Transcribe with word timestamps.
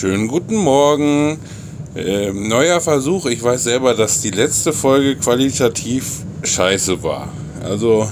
Schönen 0.00 0.28
guten 0.28 0.56
Morgen. 0.56 1.36
Ähm, 1.94 2.48
neuer 2.48 2.80
Versuch. 2.80 3.26
Ich 3.26 3.42
weiß 3.42 3.64
selber, 3.64 3.92
dass 3.92 4.22
die 4.22 4.30
letzte 4.30 4.72
Folge 4.72 5.16
qualitativ 5.16 6.22
scheiße 6.42 7.02
war. 7.02 7.28
Also 7.62 8.08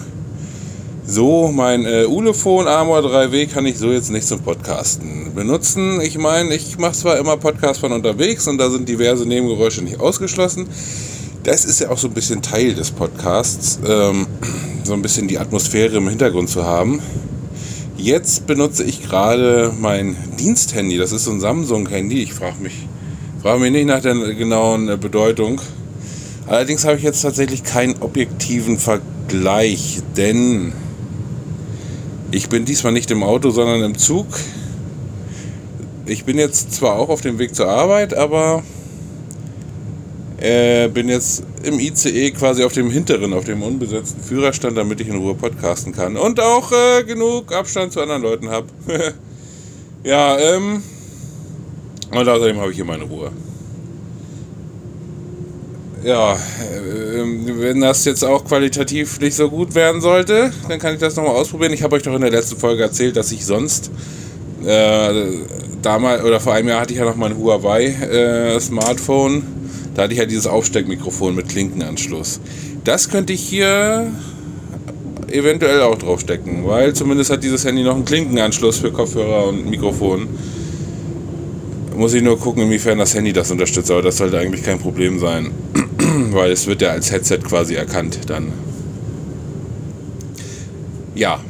so 1.06 1.48
mein 1.48 1.86
äh, 1.86 2.04
Ulefon 2.04 2.68
Armor 2.68 2.98
3W 2.98 3.46
kann 3.46 3.64
ich 3.64 3.78
so 3.78 3.90
jetzt 3.90 4.10
nicht 4.10 4.28
zum 4.28 4.40
Podcasten 4.40 5.32
benutzen. 5.34 6.02
Ich 6.02 6.18
meine, 6.18 6.54
ich 6.54 6.76
mache 6.76 6.92
zwar 6.92 7.16
immer 7.16 7.38
Podcasts 7.38 7.78
von 7.78 7.92
unterwegs 7.92 8.46
und 8.46 8.58
da 8.58 8.68
sind 8.68 8.86
diverse 8.86 9.24
Nebengeräusche 9.24 9.80
nicht 9.80 9.98
ausgeschlossen. 9.98 10.68
Das 11.44 11.64
ist 11.64 11.80
ja 11.80 11.88
auch 11.88 11.96
so 11.96 12.08
ein 12.08 12.12
bisschen 12.12 12.42
Teil 12.42 12.74
des 12.74 12.90
Podcasts, 12.90 13.78
ähm, 13.88 14.26
so 14.84 14.92
ein 14.92 15.00
bisschen 15.00 15.26
die 15.26 15.38
Atmosphäre 15.38 15.96
im 15.96 16.08
Hintergrund 16.10 16.50
zu 16.50 16.64
haben. 16.64 17.00
Jetzt 17.98 18.46
benutze 18.46 18.84
ich 18.84 19.02
gerade 19.02 19.72
mein 19.76 20.16
Diensthandy. 20.38 20.98
Das 20.98 21.10
ist 21.10 21.24
so 21.24 21.32
ein 21.32 21.40
Samsung-Handy. 21.40 22.22
Ich 22.22 22.32
frage 22.32 22.62
mich, 22.62 22.86
frage 23.42 23.58
mich 23.58 23.72
nicht 23.72 23.86
nach 23.86 24.00
der 24.00 24.14
genauen 24.34 24.88
äh, 24.88 24.96
Bedeutung. 24.96 25.60
Allerdings 26.46 26.84
habe 26.84 26.96
ich 26.96 27.02
jetzt 27.02 27.22
tatsächlich 27.22 27.64
keinen 27.64 28.00
objektiven 28.00 28.78
Vergleich, 28.78 29.98
denn 30.16 30.72
ich 32.30 32.48
bin 32.48 32.64
diesmal 32.64 32.92
nicht 32.92 33.10
im 33.10 33.24
Auto, 33.24 33.50
sondern 33.50 33.82
im 33.82 33.98
Zug. 33.98 34.28
Ich 36.06 36.24
bin 36.24 36.38
jetzt 36.38 36.72
zwar 36.72 37.00
auch 37.00 37.08
auf 37.08 37.20
dem 37.20 37.40
Weg 37.40 37.56
zur 37.56 37.68
Arbeit, 37.68 38.14
aber 38.14 38.62
äh, 40.40 40.88
bin 40.88 41.08
jetzt 41.08 41.42
im 41.64 41.80
ICE 41.80 42.30
quasi 42.30 42.62
auf 42.62 42.72
dem 42.72 42.90
hinteren, 42.90 43.32
auf 43.32 43.44
dem 43.44 43.62
unbesetzten 43.62 44.22
Führerstand, 44.22 44.76
damit 44.76 45.00
ich 45.00 45.08
in 45.08 45.16
Ruhe 45.16 45.34
podcasten 45.34 45.92
kann 45.92 46.16
und 46.16 46.40
auch 46.40 46.70
äh, 46.72 47.04
genug 47.04 47.52
Abstand 47.52 47.92
zu 47.92 48.00
anderen 48.00 48.22
Leuten 48.22 48.48
habe. 48.48 48.66
ja, 50.04 50.38
ähm, 50.38 50.82
und 52.10 52.28
außerdem 52.28 52.58
habe 52.58 52.70
ich 52.70 52.76
hier 52.76 52.84
meine 52.84 53.04
Ruhe. 53.04 53.32
Ja, 56.04 56.34
äh, 56.34 56.38
wenn 57.60 57.80
das 57.80 58.04
jetzt 58.04 58.24
auch 58.24 58.44
qualitativ 58.44 59.18
nicht 59.20 59.34
so 59.34 59.50
gut 59.50 59.74
werden 59.74 60.00
sollte, 60.00 60.52
dann 60.68 60.78
kann 60.78 60.94
ich 60.94 61.00
das 61.00 61.16
nochmal 61.16 61.34
ausprobieren. 61.34 61.72
Ich 61.72 61.82
habe 61.82 61.96
euch 61.96 62.04
doch 62.04 62.14
in 62.14 62.20
der 62.20 62.30
letzten 62.30 62.56
Folge 62.56 62.84
erzählt, 62.84 63.16
dass 63.16 63.32
ich 63.32 63.44
sonst 63.44 63.90
äh, 64.64 65.26
damals 65.82 66.22
oder 66.22 66.38
vor 66.38 66.54
einem 66.54 66.68
Jahr 66.68 66.82
hatte 66.82 66.92
ich 66.92 67.00
ja 67.00 67.04
noch 67.04 67.16
mein 67.16 67.36
Huawei 67.36 67.86
äh, 67.86 68.60
Smartphone 68.60 69.57
da 69.98 70.04
hatte 70.04 70.12
ich 70.12 70.20
ja 70.20 70.26
dieses 70.26 70.46
Aufsteckmikrofon 70.46 71.34
mit 71.34 71.48
Klinkenanschluss. 71.48 72.38
Das 72.84 73.08
könnte 73.08 73.32
ich 73.32 73.40
hier 73.40 74.12
eventuell 75.26 75.80
auch 75.80 75.98
draufstecken, 75.98 76.64
weil 76.64 76.94
zumindest 76.94 77.30
hat 77.30 77.42
dieses 77.42 77.64
Handy 77.64 77.82
noch 77.82 77.96
einen 77.96 78.04
Klinkenanschluss 78.04 78.78
für 78.78 78.92
Kopfhörer 78.92 79.48
und 79.48 79.68
Mikrofon. 79.68 80.28
Muss 81.96 82.14
ich 82.14 82.22
nur 82.22 82.38
gucken, 82.38 82.62
inwiefern 82.62 82.98
das 82.98 83.12
Handy 83.16 83.32
das 83.32 83.50
unterstützt, 83.50 83.90
aber 83.90 84.02
das 84.02 84.18
sollte 84.18 84.38
eigentlich 84.38 84.62
kein 84.62 84.78
Problem 84.78 85.18
sein, 85.18 85.50
weil 86.30 86.52
es 86.52 86.68
wird 86.68 86.80
ja 86.80 86.90
als 86.90 87.10
Headset 87.10 87.38
quasi 87.38 87.74
erkannt 87.74 88.20
dann. 88.28 88.52
Ja, 91.16 91.40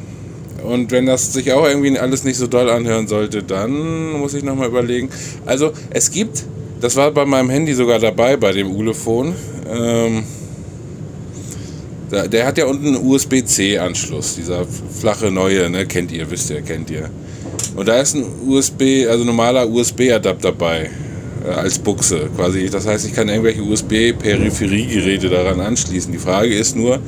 und 0.63 0.89
wenn 0.89 1.05
das 1.05 1.33
sich 1.33 1.53
auch 1.53 1.67
irgendwie 1.67 1.99
alles 1.99 2.23
nicht 2.23 2.37
so 2.37 2.47
doll 2.47 2.67
anhören 2.71 3.07
sollte, 3.07 3.43
dann 3.43 4.13
muss 4.13 4.33
ich 4.33 4.43
nochmal 4.43 4.69
überlegen. 4.69 5.09
Also 5.45 5.71
es 5.91 6.09
gibt 6.09 6.45
das 6.79 6.95
war 6.95 7.11
bei 7.11 7.25
meinem 7.25 7.49
Handy 7.49 7.73
sogar 7.73 7.99
dabei, 7.99 8.37
bei 8.37 8.51
dem 8.51 8.71
Ulefon. 8.71 9.33
Ähm, 9.69 10.23
der 12.11 12.45
hat 12.45 12.57
ja 12.57 12.65
unten 12.65 12.87
einen 12.87 13.05
USB-C-Anschluss, 13.05 14.35
dieser 14.35 14.65
flache 14.65 15.29
neue, 15.29 15.69
ne? 15.69 15.85
kennt 15.85 16.11
ihr, 16.11 16.29
wisst 16.31 16.49
ihr, 16.49 16.61
kennt 16.61 16.89
ihr. 16.89 17.09
Und 17.75 17.87
da 17.87 17.99
ist 17.99 18.15
ein 18.15 18.25
USB, 18.47 19.07
also 19.07 19.23
normaler 19.23 19.69
USB-Adapter 19.69 20.51
dabei, 20.51 20.89
äh, 21.45 21.51
als 21.51 21.77
Buchse 21.77 22.29
quasi. 22.35 22.69
Das 22.69 22.87
heißt, 22.87 23.05
ich 23.05 23.13
kann 23.13 23.29
irgendwelche 23.29 23.61
USB-Peripheriegeräte 23.61 25.29
daran 25.29 25.59
anschließen. 25.59 26.11
Die 26.11 26.17
Frage 26.17 26.55
ist 26.55 26.75
nur, 26.75 26.99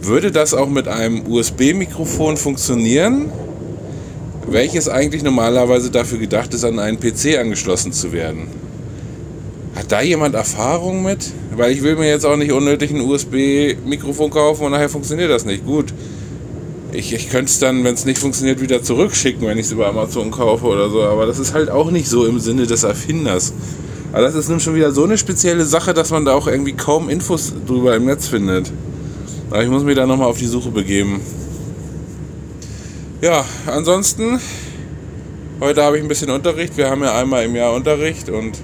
würde 0.00 0.30
das 0.32 0.54
auch 0.54 0.68
mit 0.68 0.88
einem 0.88 1.26
USB-Mikrofon 1.26 2.36
funktionieren, 2.38 3.30
welches 4.48 4.88
eigentlich 4.88 5.22
normalerweise 5.22 5.90
dafür 5.90 6.18
gedacht 6.18 6.54
ist, 6.54 6.64
an 6.64 6.78
einen 6.78 6.98
PC 6.98 7.38
angeschlossen 7.38 7.92
zu 7.92 8.12
werden? 8.12 8.65
Hat 9.76 9.92
da 9.92 10.00
jemand 10.00 10.34
Erfahrung 10.34 11.02
mit? 11.02 11.32
Weil 11.54 11.70
ich 11.70 11.82
will 11.82 11.96
mir 11.96 12.08
jetzt 12.08 12.24
auch 12.24 12.36
nicht 12.36 12.50
unnötig 12.50 12.90
ein 12.90 13.02
USB-Mikrofon 13.02 14.30
kaufen 14.30 14.64
und 14.64 14.72
nachher 14.72 14.88
funktioniert 14.88 15.30
das 15.30 15.44
nicht. 15.44 15.66
Gut. 15.66 15.92
Ich, 16.92 17.12
ich 17.12 17.28
könnte 17.28 17.50
es 17.50 17.58
dann, 17.58 17.84
wenn 17.84 17.92
es 17.92 18.06
nicht 18.06 18.18
funktioniert, 18.18 18.62
wieder 18.62 18.82
zurückschicken, 18.82 19.46
wenn 19.46 19.58
ich 19.58 19.66
es 19.66 19.72
über 19.72 19.86
Amazon 19.86 20.30
kaufe 20.30 20.64
oder 20.64 20.88
so. 20.88 21.02
Aber 21.02 21.26
das 21.26 21.38
ist 21.38 21.52
halt 21.52 21.68
auch 21.68 21.90
nicht 21.90 22.08
so 22.08 22.24
im 22.24 22.40
Sinne 22.40 22.66
des 22.66 22.84
Erfinders. 22.84 23.52
Aber 24.12 24.22
das 24.22 24.34
ist 24.34 24.48
nun 24.48 24.60
schon 24.60 24.74
wieder 24.74 24.92
so 24.92 25.04
eine 25.04 25.18
spezielle 25.18 25.66
Sache, 25.66 25.92
dass 25.92 26.10
man 26.10 26.24
da 26.24 26.32
auch 26.32 26.46
irgendwie 26.46 26.72
kaum 26.72 27.10
Infos 27.10 27.52
drüber 27.66 27.94
im 27.96 28.06
Netz 28.06 28.28
findet. 28.28 28.72
Aber 29.50 29.62
ich 29.62 29.68
muss 29.68 29.82
mich 29.82 29.94
da 29.94 30.06
nochmal 30.06 30.28
auf 30.28 30.38
die 30.38 30.46
Suche 30.46 30.70
begeben. 30.70 31.20
Ja, 33.20 33.44
ansonsten, 33.66 34.40
heute 35.60 35.82
habe 35.82 35.98
ich 35.98 36.02
ein 36.02 36.08
bisschen 36.08 36.30
Unterricht. 36.30 36.78
Wir 36.78 36.88
haben 36.88 37.02
ja 37.02 37.14
einmal 37.14 37.44
im 37.44 37.54
Jahr 37.54 37.74
Unterricht 37.74 38.30
und 38.30 38.58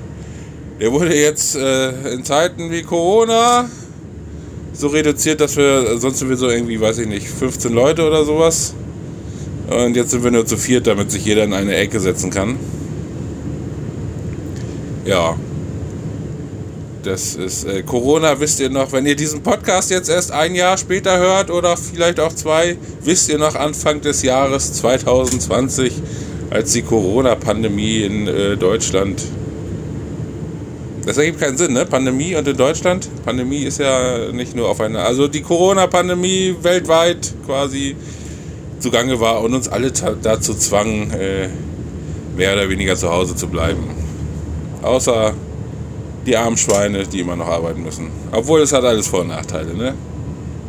der 0.80 0.92
wurde 0.92 1.14
jetzt 1.14 1.56
äh, 1.56 2.12
in 2.12 2.24
Zeiten 2.24 2.70
wie 2.70 2.82
Corona 2.82 3.68
so 4.72 4.88
reduziert, 4.88 5.40
dass 5.40 5.56
wir, 5.56 5.98
sonst 5.98 6.18
sind 6.18 6.28
wir 6.28 6.36
so 6.36 6.48
irgendwie, 6.48 6.80
weiß 6.80 6.98
ich 6.98 7.06
nicht, 7.06 7.28
15 7.28 7.72
Leute 7.72 8.06
oder 8.06 8.24
sowas. 8.24 8.74
Und 9.68 9.96
jetzt 9.96 10.10
sind 10.10 10.24
wir 10.24 10.30
nur 10.30 10.46
zu 10.46 10.56
viert, 10.56 10.86
damit 10.86 11.10
sich 11.10 11.24
jeder 11.24 11.44
in 11.44 11.52
eine 11.52 11.74
Ecke 11.76 12.00
setzen 12.00 12.30
kann. 12.30 12.56
Ja. 15.04 15.36
Das 17.02 17.34
ist 17.34 17.64
äh, 17.64 17.82
Corona, 17.82 18.38
wisst 18.38 18.60
ihr 18.60 18.70
noch, 18.70 18.92
wenn 18.92 19.06
ihr 19.06 19.16
diesen 19.16 19.42
Podcast 19.42 19.90
jetzt 19.90 20.08
erst 20.08 20.30
ein 20.30 20.54
Jahr 20.54 20.78
später 20.78 21.18
hört 21.18 21.50
oder 21.50 21.76
vielleicht 21.76 22.20
auch 22.20 22.32
zwei, 22.32 22.76
wisst 23.02 23.28
ihr 23.28 23.38
noch 23.38 23.56
Anfang 23.56 24.00
des 24.00 24.22
Jahres 24.22 24.72
2020, 24.74 25.94
als 26.50 26.72
die 26.72 26.82
Corona-Pandemie 26.82 28.02
in 28.02 28.28
äh, 28.28 28.56
Deutschland 28.56 29.20
das 31.04 31.18
ergibt 31.18 31.40
keinen 31.40 31.56
Sinn, 31.56 31.72
ne? 31.72 31.84
Pandemie 31.84 32.36
und 32.36 32.46
in 32.46 32.56
Deutschland. 32.56 33.08
Pandemie 33.24 33.64
ist 33.64 33.78
ja 33.78 34.30
nicht 34.32 34.54
nur 34.54 34.68
auf 34.68 34.80
eine. 34.80 35.00
Also 35.00 35.28
die 35.28 35.42
Corona-Pandemie 35.42 36.56
weltweit 36.62 37.34
quasi 37.44 37.96
zugange 38.78 39.18
war 39.20 39.42
und 39.42 39.54
uns 39.54 39.68
alle 39.68 39.90
dazu 39.90 40.54
zwang, 40.54 41.10
äh, 41.10 41.48
mehr 42.36 42.54
oder 42.54 42.68
weniger 42.68 42.96
zu 42.96 43.10
Hause 43.10 43.34
zu 43.34 43.48
bleiben. 43.48 43.82
Außer 44.82 45.34
die 46.26 46.36
armen 46.36 46.56
Schweine, 46.56 47.04
die 47.04 47.20
immer 47.20 47.36
noch 47.36 47.48
arbeiten 47.48 47.82
müssen. 47.82 48.08
Obwohl 48.30 48.60
es 48.60 48.72
hat 48.72 48.84
alles 48.84 49.08
Vor- 49.08 49.20
und 49.20 49.28
Nachteile, 49.28 49.74
ne? 49.74 49.94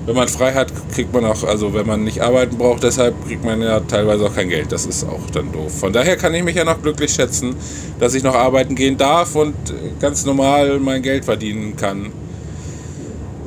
Wenn 0.05 0.15
man 0.15 0.27
frei 0.27 0.53
hat, 0.53 0.71
kriegt 0.93 1.13
man 1.13 1.25
auch, 1.25 1.43
also 1.43 1.73
wenn 1.73 1.87
man 1.87 2.03
nicht 2.03 2.21
arbeiten 2.21 2.57
braucht, 2.57 2.83
deshalb 2.83 3.15
kriegt 3.25 3.45
man 3.45 3.61
ja 3.61 3.79
teilweise 3.79 4.25
auch 4.25 4.35
kein 4.35 4.49
Geld. 4.49 4.71
Das 4.71 4.85
ist 4.85 5.05
auch 5.05 5.29
dann 5.31 5.51
doof. 5.51 5.79
Von 5.79 5.93
daher 5.93 6.17
kann 6.17 6.33
ich 6.33 6.43
mich 6.43 6.55
ja 6.55 6.65
noch 6.65 6.81
glücklich 6.81 7.13
schätzen, 7.13 7.55
dass 7.99 8.13
ich 8.13 8.23
noch 8.23 8.35
arbeiten 8.35 8.75
gehen 8.75 8.97
darf 8.97 9.35
und 9.35 9.55
ganz 9.99 10.25
normal 10.25 10.79
mein 10.79 11.01
Geld 11.01 11.23
verdienen 11.25 11.77
kann. 11.77 12.11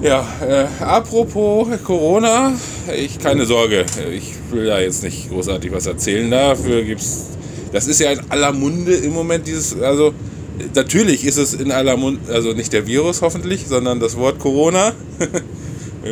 Ja, 0.03 0.27
äh, 0.47 0.83
apropos 0.83 1.69
Corona, 1.83 2.53
ich 2.95 3.19
keine 3.19 3.47
Sorge, 3.47 3.87
ich 4.13 4.35
will 4.51 4.67
da 4.67 4.79
jetzt 4.79 5.03
nicht 5.03 5.31
großartig 5.31 5.73
was 5.73 5.87
erzählen. 5.87 6.31
Dafür 6.31 6.83
gibt's, 6.83 7.29
das 7.73 7.87
ist 7.87 8.01
ja 8.01 8.13
in 8.13 8.21
aller 8.29 8.53
Munde 8.53 8.95
im 8.95 9.15
Moment 9.15 9.47
dieses, 9.47 9.81
also 9.81 10.13
natürlich 10.75 11.25
ist 11.25 11.39
es 11.39 11.55
in 11.55 11.73
aller 11.73 11.97
Munde, 11.97 12.21
also 12.33 12.53
nicht 12.53 12.75
der 12.75 12.87
Virus 12.87 13.23
hoffentlich, 13.23 13.67
sondern 13.67 13.99
das 14.01 14.17
Wort 14.17 14.39
Corona. 14.39 14.93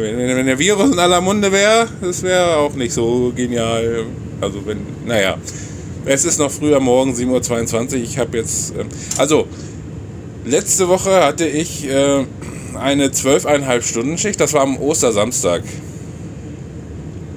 Wenn, 0.00 0.36
wenn 0.36 0.46
der 0.46 0.58
Virus 0.58 0.92
in 0.92 0.98
aller 0.98 1.20
Munde 1.20 1.50
wäre, 1.52 1.88
das 2.00 2.22
wäre 2.22 2.56
auch 2.56 2.74
nicht 2.74 2.92
so 2.92 3.32
genial. 3.34 4.06
Also 4.40 4.64
wenn, 4.66 4.78
naja. 5.06 5.36
Es 6.06 6.24
ist 6.26 6.38
noch 6.38 6.50
früher 6.50 6.80
morgen, 6.80 7.14
7.22 7.14 7.94
Uhr. 7.94 8.02
Ich 8.02 8.18
habe 8.18 8.36
jetzt, 8.36 8.74
ähm, 8.78 8.88
also 9.16 9.46
letzte 10.44 10.88
Woche 10.88 11.24
hatte 11.24 11.46
ich 11.46 11.88
äh, 11.88 12.24
eine 12.78 13.08
12,5 13.08 13.82
Stunden 13.82 14.18
Schicht. 14.18 14.40
Das 14.40 14.52
war 14.52 14.62
am 14.62 14.76
Ostersamstag. 14.76 15.62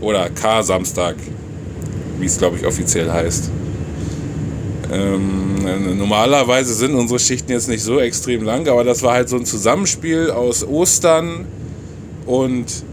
Oder 0.01 0.29
K-Samstag, 0.29 1.15
wie 2.19 2.25
es 2.25 2.37
glaube 2.37 2.57
ich 2.57 2.65
offiziell 2.65 3.11
heißt. 3.11 3.51
Ähm, 4.91 5.97
normalerweise 5.97 6.73
sind 6.73 6.95
unsere 6.95 7.19
Schichten 7.19 7.51
jetzt 7.51 7.67
nicht 7.67 7.83
so 7.83 7.99
extrem 7.99 8.43
lang, 8.43 8.67
aber 8.67 8.83
das 8.83 9.03
war 9.03 9.13
halt 9.13 9.27
so 9.27 9.35
ein 9.37 9.45
Zusammenspiel 9.45 10.31
aus 10.31 10.65
Ostern, 10.65 11.45
und 12.27 12.83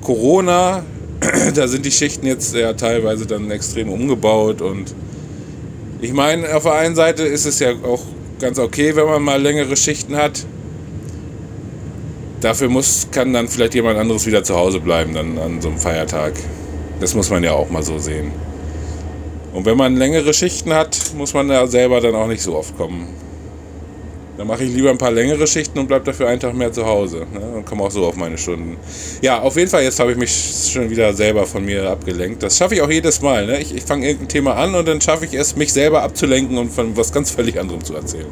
Corona, 0.00 0.84
da 1.54 1.68
sind 1.68 1.84
die 1.84 1.90
Schichten 1.90 2.26
jetzt 2.26 2.54
ja 2.54 2.72
teilweise 2.72 3.26
dann 3.26 3.50
extrem 3.50 3.90
umgebaut 3.90 4.62
und 4.62 4.94
ich 6.00 6.12
meine, 6.12 6.54
auf 6.54 6.62
der 6.64 6.74
einen 6.74 6.94
Seite 6.94 7.24
ist 7.24 7.46
es 7.46 7.58
ja 7.58 7.72
auch 7.82 8.02
ganz 8.38 8.58
okay, 8.58 8.94
wenn 8.94 9.06
man 9.06 9.22
mal 9.22 9.40
längere 9.40 9.76
Schichten 9.76 10.16
hat. 10.16 10.44
Dafür 12.40 12.68
muss, 12.68 13.08
kann 13.10 13.32
dann 13.32 13.48
vielleicht 13.48 13.74
jemand 13.74 13.98
anderes 13.98 14.26
wieder 14.26 14.44
zu 14.44 14.54
Hause 14.54 14.78
bleiben 14.78 15.14
dann 15.14 15.38
an 15.38 15.60
so 15.60 15.68
einem 15.68 15.78
Feiertag. 15.78 16.34
Das 17.00 17.14
muss 17.14 17.30
man 17.30 17.42
ja 17.42 17.52
auch 17.52 17.70
mal 17.70 17.82
so 17.82 17.98
sehen. 17.98 18.30
Und 19.54 19.64
wenn 19.64 19.76
man 19.76 19.96
längere 19.96 20.34
Schichten 20.34 20.74
hat, 20.74 21.14
muss 21.16 21.32
man 21.32 21.48
da 21.48 21.66
selber 21.66 22.00
dann 22.02 22.14
auch 22.14 22.28
nicht 22.28 22.42
so 22.42 22.56
oft 22.56 22.76
kommen. 22.76 23.08
Dann 24.36 24.46
mache 24.46 24.64
ich 24.64 24.74
lieber 24.74 24.90
ein 24.90 24.98
paar 24.98 25.10
längere 25.10 25.46
Schichten 25.46 25.78
und 25.78 25.86
bleibe 25.86 26.04
dafür 26.04 26.28
einen 26.28 26.40
Tag 26.40 26.54
mehr 26.54 26.70
zu 26.70 26.84
Hause. 26.84 27.26
Ne? 27.32 27.40
Und 27.56 27.64
komme 27.64 27.82
auch 27.82 27.90
so 27.90 28.04
auf 28.04 28.16
meine 28.16 28.36
Stunden. 28.36 28.76
Ja, 29.22 29.40
auf 29.40 29.56
jeden 29.56 29.70
Fall, 29.70 29.82
jetzt 29.82 29.98
habe 29.98 30.12
ich 30.12 30.18
mich 30.18 30.70
schon 30.72 30.90
wieder 30.90 31.14
selber 31.14 31.46
von 31.46 31.64
mir 31.64 31.88
abgelenkt. 31.88 32.42
Das 32.42 32.58
schaffe 32.58 32.74
ich 32.74 32.82
auch 32.82 32.90
jedes 32.90 33.22
Mal. 33.22 33.46
Ne? 33.46 33.60
Ich, 33.60 33.74
ich 33.74 33.84
fange 33.84 34.06
irgendein 34.06 34.28
Thema 34.28 34.56
an 34.56 34.74
und 34.74 34.86
dann 34.86 35.00
schaffe 35.00 35.24
ich 35.24 35.32
es, 35.32 35.56
mich 35.56 35.72
selber 35.72 36.02
abzulenken 36.02 36.58
und 36.58 36.70
von 36.70 36.96
was 36.96 37.12
ganz 37.12 37.30
völlig 37.30 37.58
anderem 37.58 37.82
zu 37.82 37.94
erzählen. 37.94 38.26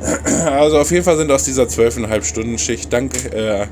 Also 0.46 0.78
auf 0.78 0.90
jeden 0.90 1.04
Fall 1.04 1.16
sind 1.16 1.30
aus 1.30 1.44
dieser 1.44 1.64
12,5 1.64 2.24
Stunden 2.24 2.58
Schicht 2.58 2.92
dank 2.92 3.12
äh, 3.32 3.66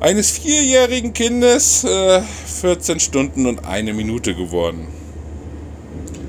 eines 0.00 0.30
vierjährigen 0.30 1.12
Kindes 1.14 1.84
äh, 1.84 2.20
14 2.60 3.00
Stunden 3.00 3.46
und 3.46 3.66
eine 3.66 3.94
Minute 3.94 4.34
geworden. 4.34 4.86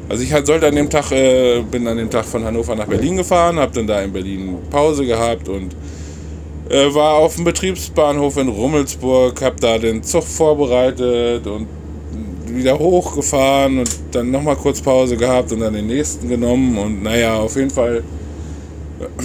Also 0.09 0.23
ich 0.23 0.29
sollte 0.29 0.67
an 0.67 0.75
dem 0.75 0.89
Tag, 0.89 1.11
äh, 1.11 1.61
bin 1.61 1.85
an 1.87 1.97
dem 1.97 2.09
Tag 2.09 2.25
von 2.25 2.43
Hannover 2.43 2.75
nach 2.75 2.87
Berlin 2.87 3.17
gefahren, 3.17 3.57
habe 3.59 3.73
dann 3.73 3.87
da 3.87 4.01
in 4.01 4.13
Berlin 4.13 4.57
Pause 4.69 5.05
gehabt 5.05 5.49
und 5.49 5.75
äh, 6.69 6.93
war 6.93 7.15
auf 7.15 7.35
dem 7.35 7.43
Betriebsbahnhof 7.43 8.37
in 8.37 8.47
Rummelsburg, 8.47 9.41
habe 9.41 9.57
da 9.59 9.77
den 9.77 10.03
Zug 10.03 10.23
vorbereitet 10.23 11.45
und 11.47 11.67
wieder 12.47 12.79
hochgefahren 12.79 13.79
und 13.79 13.89
dann 14.11 14.31
nochmal 14.31 14.55
kurz 14.55 14.81
Pause 14.81 15.17
gehabt 15.17 15.51
und 15.51 15.59
dann 15.59 15.73
den 15.73 15.87
nächsten 15.87 16.29
genommen 16.29 16.77
und 16.77 17.03
naja, 17.03 17.35
auf 17.35 17.55
jeden 17.55 17.69
Fall. 17.69 18.03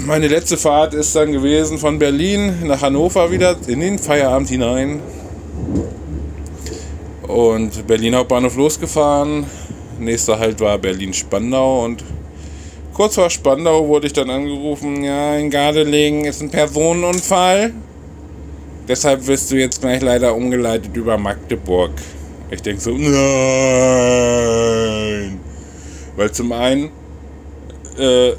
Meine 0.05 0.29
letzte 0.29 0.59
Fahrt 0.59 0.93
ist 0.93 1.17
dann 1.17 1.33
gewesen 1.33 1.79
von 1.79 1.99
Berlin 1.99 2.67
nach 2.67 2.83
Hannover 2.83 3.31
wieder 3.31 3.57
in 3.69 3.81
den 3.81 3.99
Feierabend 3.99 4.49
hinein. 4.51 5.01
Und 7.27 7.87
Berlin 7.87 8.15
Hauptbahnhof 8.15 8.55
losgefahren, 8.57 9.47
Nächster 10.05 10.39
Halt 10.39 10.61
war 10.61 10.79
Berlin-Spandau 10.79 11.85
und 11.85 12.05
kurz 12.93 13.15
vor 13.15 13.31
Spandau 13.31 13.89
wurde 13.89 14.07
ich 14.07 14.13
dann 14.13 14.31
angerufen, 14.31 15.03
ja, 15.03 15.37
in 15.37 15.51
Gardelegen 15.51 16.25
ist 16.25 16.43
ein 16.43 16.51
Personenunfall. 16.51 17.73
Deshalb 18.89 19.27
wirst 19.27 19.51
du 19.51 19.57
jetzt 19.57 19.81
gleich 19.81 20.03
leider 20.03 20.35
umgeleitet 20.35 20.97
über 20.97 21.17
Magdeburg. 21.17 21.93
Ich 22.51 22.63
denke 22.63 22.81
so, 22.81 22.91
nein. 22.91 23.11
Weil 26.17 26.33
zum 26.33 26.53
einen 26.53 26.91
äh, 27.99 28.33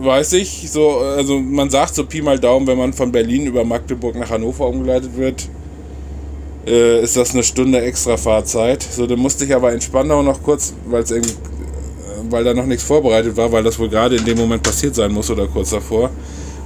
weiß 0.00 0.32
ich, 0.34 0.70
so, 0.70 0.98
also 0.98 1.38
man 1.38 1.68
sagt 1.70 1.94
so 1.94 2.06
Pi 2.06 2.22
mal 2.22 2.38
Daumen, 2.38 2.66
wenn 2.66 2.78
man 2.78 2.92
von 2.92 3.12
Berlin 3.12 3.46
über 3.46 3.64
Magdeburg 3.64 4.16
nach 4.16 4.30
Hannover 4.30 4.66
umgeleitet 4.68 5.16
wird, 5.16 5.48
äh, 6.66 7.02
ist 7.02 7.16
das 7.16 7.32
eine 7.32 7.42
Stunde 7.42 7.80
extra 7.80 8.16
Fahrzeit. 8.16 8.82
So, 8.82 9.06
dann 9.06 9.18
musste 9.18 9.44
ich 9.44 9.54
aber 9.54 9.72
in 9.72 9.80
Spandau 9.80 10.22
noch 10.22 10.42
kurz, 10.42 10.74
weil 10.86 11.02
es 11.02 11.10
irgendwie, 11.10 11.32
äh, 11.32 12.30
weil 12.30 12.44
da 12.44 12.54
noch 12.54 12.66
nichts 12.66 12.84
vorbereitet 12.84 13.36
war, 13.36 13.50
weil 13.52 13.62
das 13.62 13.78
wohl 13.78 13.88
gerade 13.88 14.16
in 14.16 14.24
dem 14.24 14.38
Moment 14.38 14.62
passiert 14.62 14.94
sein 14.94 15.12
muss 15.12 15.30
oder 15.30 15.46
kurz 15.46 15.70
davor, 15.70 16.10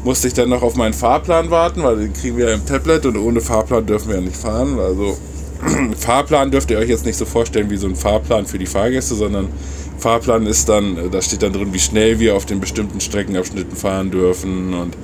musste 0.05 0.29
ich 0.29 0.35
dann 0.35 0.49
noch 0.51 0.63
auf 0.63 0.77
meinen 0.77 0.95
Fahrplan 0.95 1.51
warten, 1.51 1.83
weil 1.83 1.97
den 1.97 2.13
kriegen 2.13 2.37
wir 2.37 2.49
ja 2.49 2.55
im 2.55 2.67
Tablet 2.67 3.07
und 3.07 3.17
ohne 3.17 3.41
Fahrplan 3.41 3.87
dürfen 3.87 4.09
wir 4.09 4.17
ja 4.17 4.21
nicht 4.21 4.37
fahren. 4.37 4.79
Also 4.79 5.17
Fahrplan 5.99 6.51
dürft 6.51 6.71
ihr 6.71 6.79
euch 6.79 6.89
jetzt 6.89 7.07
nicht 7.07 7.17
so 7.17 7.25
vorstellen 7.25 7.71
wie 7.71 7.77
so 7.77 7.87
ein 7.87 7.97
Fahrplan 7.97 8.47
für 8.47 8.59
die 8.59 8.67
Fahrgäste, 8.67 9.15
sondern 9.15 9.49
Fahrplan 9.99 10.47
ist 10.47 10.69
dann, 10.69 10.97
äh, 10.99 11.09
da 11.11 11.23
steht 11.23 11.43
dann 11.43 11.53
drin, 11.53 11.73
wie 11.73 11.79
schnell 11.79 12.19
wir 12.19 12.37
auf 12.37 12.45
den 12.45 12.61
bestimmten 12.61 13.01
Streckenabschnitten 13.01 13.77
fahren 13.77 14.11
dürfen 14.11 14.75
und 14.75 14.97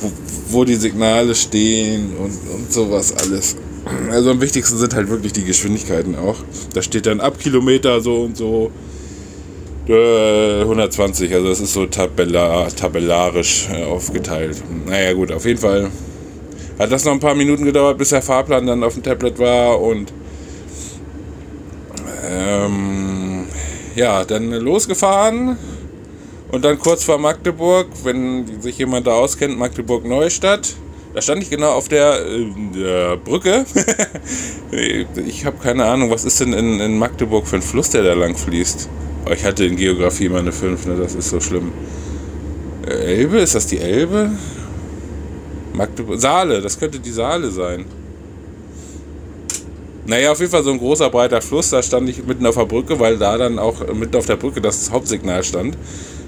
wo, 0.00 0.12
wo 0.50 0.64
die 0.64 0.76
Signale 0.76 1.34
stehen 1.34 2.12
und, 2.16 2.32
und 2.54 2.72
sowas 2.72 3.12
alles. 3.16 3.56
Also 4.10 4.30
am 4.30 4.40
wichtigsten 4.40 4.78
sind 4.78 4.94
halt 4.94 5.08
wirklich 5.08 5.32
die 5.32 5.44
Geschwindigkeiten 5.44 6.16
auch. 6.16 6.36
Da 6.72 6.82
steht 6.82 7.06
dann 7.06 7.20
ab 7.20 7.38
Kilometer 7.38 8.00
so 8.00 8.22
und 8.22 8.36
so 8.36 8.70
äh, 9.88 10.62
120, 10.62 11.34
also 11.34 11.48
das 11.48 11.60
ist 11.60 11.74
so 11.74 11.86
tabellar, 11.86 12.68
tabellarisch 12.74 13.68
äh, 13.70 13.84
aufgeteilt. 13.84 14.62
Naja 14.86 15.12
gut, 15.12 15.30
auf 15.30 15.44
jeden 15.44 15.60
Fall 15.60 15.90
hat 16.78 16.90
das 16.90 17.04
noch 17.04 17.12
ein 17.12 17.20
paar 17.20 17.34
Minuten 17.34 17.64
gedauert, 17.64 17.98
bis 17.98 18.08
der 18.08 18.22
Fahrplan 18.22 18.66
dann 18.66 18.82
auf 18.82 18.94
dem 18.94 19.02
Tablet 19.02 19.38
war 19.38 19.80
und 19.80 20.12
ähm, 22.30 23.46
ja, 23.94 24.24
dann 24.24 24.50
losgefahren 24.50 25.58
und 26.50 26.64
dann 26.64 26.78
kurz 26.78 27.04
vor 27.04 27.18
Magdeburg, 27.18 27.88
wenn 28.04 28.60
sich 28.62 28.78
jemand 28.78 29.06
da 29.06 29.12
auskennt, 29.12 29.58
Magdeburg 29.58 30.06
Neustadt 30.06 30.74
da 31.14 31.22
stand 31.22 31.42
ich 31.42 31.50
genau 31.50 31.70
auf 31.70 31.88
der, 31.88 32.26
äh, 32.26 32.46
der 32.74 33.16
Brücke. 33.16 33.64
ich 35.26 35.44
habe 35.44 35.56
keine 35.62 35.84
Ahnung, 35.84 36.10
was 36.10 36.24
ist 36.24 36.40
denn 36.40 36.52
in, 36.52 36.80
in 36.80 36.98
Magdeburg 36.98 37.46
für 37.46 37.56
ein 37.56 37.62
Fluss, 37.62 37.90
der 37.90 38.02
da 38.02 38.14
lang 38.14 38.36
fließt? 38.36 38.88
Oh, 39.26 39.30
ich 39.30 39.44
hatte 39.44 39.64
in 39.64 39.76
Geografie 39.76 40.28
mal 40.28 40.40
eine 40.40 40.52
5, 40.52 40.86
ne? 40.86 40.96
das 40.96 41.14
ist 41.14 41.30
so 41.30 41.40
schlimm. 41.40 41.72
Äh, 42.86 43.20
Elbe, 43.20 43.38
ist 43.38 43.54
das 43.54 43.68
die 43.68 43.78
Elbe? 43.78 44.32
Magdeburg, 45.72 46.20
Saale, 46.20 46.60
das 46.60 46.78
könnte 46.78 46.98
die 46.98 47.12
Saale 47.12 47.50
sein. 47.50 47.84
Naja, 50.06 50.32
auf 50.32 50.40
jeden 50.40 50.50
Fall 50.50 50.64
so 50.64 50.72
ein 50.72 50.78
großer, 50.78 51.08
breiter 51.10 51.40
Fluss, 51.40 51.70
da 51.70 51.82
stand 51.82 52.08
ich 52.08 52.26
mitten 52.26 52.44
auf 52.44 52.56
der 52.56 52.66
Brücke, 52.66 52.98
weil 52.98 53.18
da 53.18 53.38
dann 53.38 53.58
auch 53.60 53.86
mitten 53.94 54.16
auf 54.16 54.26
der 54.26 54.36
Brücke 54.36 54.60
das 54.60 54.90
Hauptsignal 54.90 55.44
stand. 55.44 55.78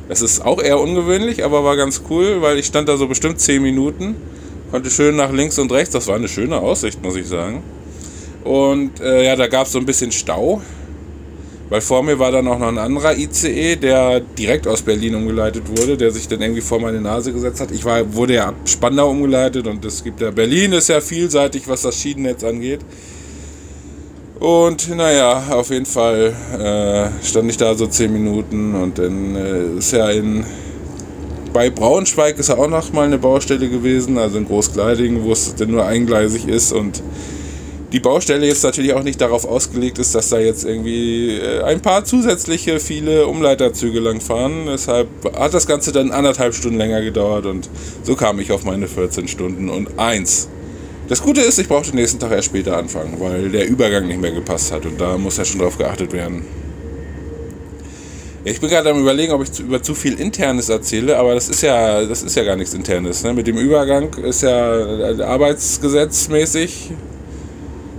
Das 0.08 0.22
ist 0.22 0.44
auch 0.44 0.62
eher 0.62 0.80
ungewöhnlich, 0.80 1.44
aber 1.44 1.64
war 1.64 1.76
ganz 1.76 2.02
cool, 2.08 2.40
weil 2.40 2.58
ich 2.58 2.66
stand 2.66 2.88
da 2.88 2.96
so 2.96 3.08
bestimmt 3.08 3.40
10 3.40 3.60
Minuten 3.60 4.14
Konnte 4.76 4.90
schön 4.90 5.16
nach 5.16 5.32
links 5.32 5.58
und 5.58 5.72
rechts. 5.72 5.94
Das 5.94 6.06
war 6.06 6.16
eine 6.16 6.28
schöne 6.28 6.58
Aussicht, 6.58 7.02
muss 7.02 7.16
ich 7.16 7.26
sagen. 7.26 7.62
Und 8.44 9.00
äh, 9.00 9.24
ja, 9.24 9.34
da 9.34 9.46
gab 9.46 9.66
es 9.66 9.72
so 9.72 9.78
ein 9.78 9.86
bisschen 9.86 10.12
Stau. 10.12 10.60
Weil 11.70 11.80
vor 11.80 12.02
mir 12.02 12.18
war 12.18 12.30
dann 12.30 12.46
auch 12.46 12.58
noch 12.58 12.68
ein 12.68 12.76
anderer 12.76 13.16
ICE, 13.16 13.76
der 13.76 14.20
direkt 14.20 14.66
aus 14.68 14.82
Berlin 14.82 15.14
umgeleitet 15.14 15.62
wurde, 15.66 15.96
der 15.96 16.10
sich 16.10 16.28
dann 16.28 16.42
irgendwie 16.42 16.60
vor 16.60 16.78
meine 16.78 17.00
Nase 17.00 17.32
gesetzt 17.32 17.62
hat. 17.62 17.70
Ich 17.70 17.86
war, 17.86 18.12
wurde 18.12 18.34
ja 18.34 18.48
ab 18.48 18.54
Spandau 18.66 19.08
umgeleitet 19.08 19.66
und 19.66 19.82
es 19.82 20.04
gibt 20.04 20.20
ja, 20.20 20.30
Berlin 20.30 20.74
ist 20.74 20.90
ja 20.90 21.00
vielseitig, 21.00 21.66
was 21.66 21.80
das 21.80 21.98
Schienennetz 21.98 22.44
angeht. 22.44 22.80
Und 24.40 24.94
naja, 24.94 25.42
auf 25.52 25.70
jeden 25.70 25.86
Fall 25.86 26.34
äh, 26.52 27.24
stand 27.26 27.48
ich 27.48 27.56
da 27.56 27.74
so 27.74 27.86
10 27.86 28.12
Minuten 28.12 28.74
und 28.74 28.98
dann 28.98 29.36
äh, 29.36 29.78
ist 29.78 29.92
ja 29.92 30.10
in 30.10 30.44
bei 31.56 31.70
Braunschweig 31.70 32.38
ist 32.38 32.50
ja 32.50 32.58
auch 32.58 32.68
noch 32.68 32.92
mal 32.92 33.06
eine 33.06 33.16
Baustelle 33.16 33.70
gewesen, 33.70 34.18
also 34.18 34.36
in 34.36 34.44
Großkleiding, 34.44 35.24
wo 35.24 35.32
es 35.32 35.54
denn 35.54 35.70
nur 35.70 35.86
eingleisig 35.86 36.46
ist 36.46 36.70
und 36.70 37.02
die 37.92 37.98
Baustelle 37.98 38.46
jetzt 38.46 38.62
natürlich 38.62 38.92
auch 38.92 39.02
nicht 39.02 39.22
darauf 39.22 39.46
ausgelegt 39.46 39.98
ist, 39.98 40.14
dass 40.14 40.28
da 40.28 40.38
jetzt 40.38 40.66
irgendwie 40.66 41.38
äh, 41.38 41.62
ein 41.62 41.80
paar 41.80 42.04
zusätzliche 42.04 42.78
viele 42.78 43.26
Umleiterzüge 43.26 44.00
langfahren. 44.00 44.66
Deshalb 44.66 45.08
hat 45.34 45.54
das 45.54 45.66
Ganze 45.66 45.92
dann 45.92 46.10
anderthalb 46.10 46.54
Stunden 46.54 46.76
länger 46.76 47.00
gedauert 47.00 47.46
und 47.46 47.70
so 48.02 48.16
kam 48.16 48.38
ich 48.38 48.52
auf 48.52 48.64
meine 48.64 48.86
14 48.86 49.26
Stunden 49.26 49.70
und 49.70 49.98
eins. 49.98 50.48
Das 51.08 51.22
Gute 51.22 51.40
ist, 51.40 51.58
ich 51.58 51.68
brauchte 51.68 51.92
den 51.92 52.00
nächsten 52.00 52.18
Tag 52.18 52.32
erst 52.32 52.48
später 52.48 52.76
anfangen, 52.76 53.18
weil 53.18 53.48
der 53.48 53.66
Übergang 53.66 54.08
nicht 54.08 54.20
mehr 54.20 54.32
gepasst 54.32 54.72
hat 54.72 54.84
und 54.84 55.00
da 55.00 55.16
muss 55.16 55.38
ja 55.38 55.46
schon 55.46 55.60
drauf 55.60 55.78
geachtet 55.78 56.12
werden. 56.12 56.65
Ich 58.48 58.60
bin 58.60 58.70
gerade 58.70 58.88
am 58.90 59.00
überlegen, 59.00 59.32
ob 59.32 59.42
ich 59.42 59.50
zu, 59.50 59.64
über 59.64 59.82
zu 59.82 59.92
viel 59.92 60.20
Internes 60.20 60.68
erzähle, 60.68 61.18
aber 61.18 61.34
das 61.34 61.48
ist 61.48 61.62
ja, 61.62 62.04
das 62.04 62.22
ist 62.22 62.36
ja 62.36 62.44
gar 62.44 62.54
nichts 62.54 62.74
Internes. 62.74 63.24
Ne? 63.24 63.32
Mit 63.32 63.48
dem 63.48 63.56
Übergang 63.56 64.14
ist 64.22 64.42
ja 64.42 65.10
äh, 65.10 65.20
arbeitsgesetzmäßig. 65.20 66.92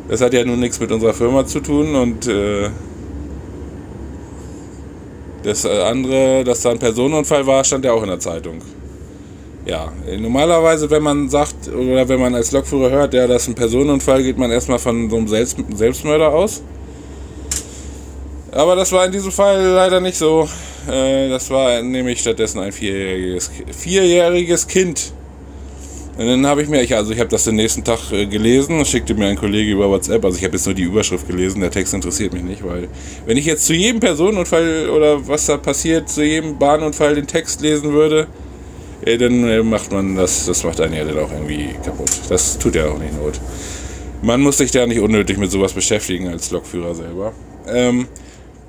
Das 0.07 0.21
hat 0.21 0.31
ja 0.31 0.45
nun 0.45 0.61
nichts 0.61 0.79
mit 0.79 0.89
unserer 0.89 1.13
Firma 1.13 1.45
zu 1.45 1.59
tun 1.59 1.93
und 1.95 2.27
äh, 2.27 2.69
das 5.43 5.65
andere, 5.65 6.45
dass 6.45 6.61
da 6.61 6.71
ein 6.71 6.79
Personenunfall 6.79 7.45
war, 7.45 7.65
stand 7.65 7.83
ja 7.83 7.91
auch 7.91 8.03
in 8.03 8.09
der 8.09 8.21
Zeitung. 8.21 8.61
Ja, 9.65 9.91
normalerweise, 10.17 10.89
wenn 10.89 11.03
man 11.03 11.27
sagt, 11.27 11.67
oder 11.67 12.07
wenn 12.07 12.21
man 12.21 12.33
als 12.35 12.53
Lokführer 12.53 12.89
hört, 12.89 13.13
ja, 13.13 13.27
das 13.27 13.49
ein 13.49 13.55
Personenunfall, 13.55 14.23
geht 14.23 14.37
man 14.37 14.49
erstmal 14.49 14.79
von 14.79 15.09
so 15.09 15.17
einem 15.17 15.27
Selbst 15.27 15.57
Selbstmörder 15.75 16.33
aus. 16.33 16.63
Aber 18.57 18.75
das 18.75 18.91
war 18.91 19.05
in 19.05 19.11
diesem 19.11 19.31
Fall 19.31 19.63
leider 19.63 19.99
nicht 19.99 20.17
so. 20.17 20.49
Äh, 20.89 21.29
das 21.29 21.47
war 21.51 21.79
nämlich 21.83 22.21
stattdessen 22.21 22.59
ein 22.59 22.71
vierjähriges, 22.71 23.51
vierjähriges 23.71 24.67
Kind. 24.67 25.13
Und 26.17 26.25
dann 26.25 26.47
habe 26.47 26.63
ich 26.63 26.67
mir, 26.67 26.79
also 26.97 27.13
ich 27.13 27.19
habe 27.19 27.29
das 27.29 27.43
den 27.43 27.53
nächsten 27.53 27.83
Tag 27.83 28.11
äh, 28.11 28.25
gelesen, 28.25 28.83
schickte 28.83 29.13
mir 29.13 29.27
ein 29.27 29.37
Kollege 29.37 29.71
über 29.73 29.87
WhatsApp, 29.87 30.25
also 30.25 30.39
ich 30.39 30.43
habe 30.43 30.55
jetzt 30.55 30.65
nur 30.65 30.73
die 30.73 30.81
Überschrift 30.81 31.27
gelesen, 31.27 31.61
der 31.61 31.69
Text 31.69 31.93
interessiert 31.93 32.33
mich 32.33 32.41
nicht, 32.41 32.65
weil 32.65 32.87
wenn 33.27 33.37
ich 33.37 33.45
jetzt 33.45 33.67
zu 33.67 33.75
jedem 33.75 33.99
Personenunfall 33.99 34.89
oder 34.89 35.27
was 35.27 35.45
da 35.45 35.57
passiert, 35.57 36.09
zu 36.09 36.23
jedem 36.23 36.57
Bahnunfall 36.57 37.13
den 37.13 37.27
Text 37.27 37.61
lesen 37.61 37.93
würde, 37.93 38.25
äh, 39.05 39.19
dann 39.19 39.67
macht 39.67 39.91
man 39.91 40.15
das, 40.15 40.47
das 40.47 40.63
macht 40.63 40.81
einen 40.81 40.95
ja 40.95 41.05
dann 41.05 41.19
auch 41.19 41.31
irgendwie 41.31 41.75
kaputt. 41.85 42.09
Das 42.27 42.57
tut 42.57 42.73
ja 42.73 42.87
auch 42.87 42.97
nicht 42.97 43.13
Not. 43.21 43.39
Man 44.23 44.41
muss 44.41 44.57
sich 44.57 44.71
da 44.71 44.87
nicht 44.87 44.99
unnötig 44.99 45.37
mit 45.37 45.51
sowas 45.51 45.73
beschäftigen 45.73 46.29
als 46.29 46.49
Lokführer 46.49 46.95
selber. 46.95 47.33
Ähm, 47.67 48.07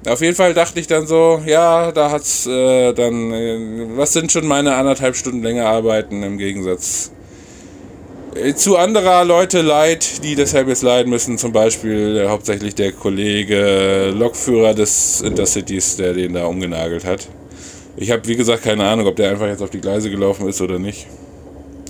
auf 0.08 0.20
jeden 0.20 0.34
Fall 0.34 0.54
dachte 0.54 0.80
ich 0.80 0.86
dann 0.86 1.06
so, 1.06 1.40
ja, 1.46 1.92
da 1.92 2.10
hat's 2.10 2.46
äh, 2.46 2.92
dann, 2.92 3.32
äh, 3.32 3.96
was 3.96 4.12
sind 4.12 4.32
schon 4.32 4.46
meine 4.46 4.74
anderthalb 4.74 5.16
Stunden 5.16 5.42
länger 5.42 5.66
arbeiten 5.66 6.22
im 6.22 6.38
Gegensatz 6.38 7.10
Äh, 8.34 8.54
zu 8.54 8.76
anderer 8.76 9.24
Leute 9.24 9.62
leid, 9.62 10.22
die 10.22 10.34
deshalb 10.34 10.68
jetzt 10.68 10.82
leiden 10.82 11.10
müssen, 11.10 11.38
zum 11.38 11.52
Beispiel 11.52 12.18
äh, 12.18 12.28
hauptsächlich 12.28 12.74
der 12.74 12.92
Kollege 12.92 14.12
Lokführer 14.14 14.74
des 14.74 15.20
Intercities, 15.22 15.96
der 15.96 16.12
den 16.14 16.34
da 16.34 16.46
umgenagelt 16.46 17.04
hat. 17.04 17.26
Ich 17.96 18.10
habe, 18.10 18.26
wie 18.28 18.36
gesagt, 18.36 18.62
keine 18.62 18.84
Ahnung, 18.84 19.06
ob 19.06 19.16
der 19.16 19.30
einfach 19.30 19.46
jetzt 19.46 19.62
auf 19.62 19.70
die 19.70 19.80
Gleise 19.80 20.10
gelaufen 20.10 20.46
ist 20.48 20.60
oder 20.60 20.78
nicht. 20.78 21.06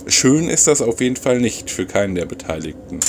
Schön 0.07 0.49
ist 0.49 0.65
das 0.67 0.81
auf 0.81 1.01
jeden 1.01 1.17
Fall 1.17 1.39
nicht 1.39 1.69
für 1.69 1.85
keinen 1.85 2.15
der 2.15 2.25
Beteiligten. 2.25 2.99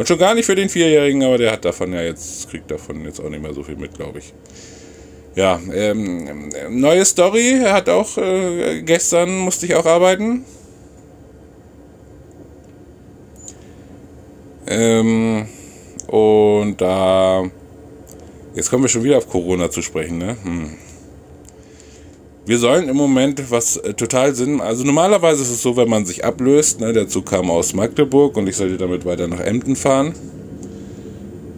Und 0.00 0.08
schon 0.08 0.16
gar 0.16 0.34
nicht 0.34 0.46
für 0.46 0.54
den 0.54 0.70
Vierjährigen, 0.70 1.22
aber 1.22 1.36
der 1.36 1.52
hat 1.52 1.62
davon 1.66 1.92
ja 1.92 2.00
jetzt, 2.00 2.48
kriegt 2.48 2.70
davon 2.70 3.04
jetzt 3.04 3.20
auch 3.20 3.28
nicht 3.28 3.42
mehr 3.42 3.52
so 3.52 3.62
viel 3.62 3.76
mit, 3.76 3.92
glaube 3.92 4.20
ich. 4.20 4.32
Ja, 5.34 5.60
ähm, 5.74 6.48
neue 6.70 7.04
Story, 7.04 7.60
hat 7.62 7.90
auch, 7.90 8.16
äh, 8.16 8.80
gestern 8.80 9.40
musste 9.40 9.66
ich 9.66 9.74
auch 9.74 9.84
arbeiten. 9.84 10.46
Ähm, 14.66 15.46
und 16.06 16.80
da. 16.80 17.44
Jetzt 18.54 18.70
kommen 18.70 18.84
wir 18.84 18.88
schon 18.88 19.04
wieder 19.04 19.18
auf 19.18 19.28
Corona 19.28 19.70
zu 19.70 19.82
sprechen, 19.82 20.16
ne? 20.16 20.34
Hm. 20.42 20.78
Wir 22.50 22.58
sollen 22.58 22.88
im 22.88 22.96
Moment 22.96 23.48
was 23.52 23.76
äh, 23.76 23.94
total 23.94 24.34
Sinn. 24.34 24.60
Also 24.60 24.82
normalerweise 24.82 25.40
ist 25.40 25.52
es 25.52 25.62
so, 25.62 25.76
wenn 25.76 25.88
man 25.88 26.04
sich 26.04 26.24
ablöst, 26.24 26.80
ne, 26.80 26.92
der 26.92 27.06
Zug 27.06 27.26
kam 27.26 27.48
aus 27.48 27.74
Magdeburg 27.74 28.36
und 28.36 28.48
ich 28.48 28.56
sollte 28.56 28.76
damit 28.76 29.04
weiter 29.04 29.28
nach 29.28 29.38
Emden 29.38 29.76
fahren. 29.76 30.16